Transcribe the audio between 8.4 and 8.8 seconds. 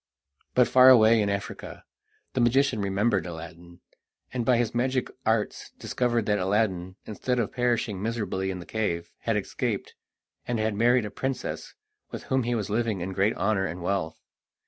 in the